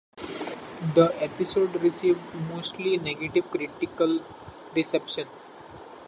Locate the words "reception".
4.75-5.27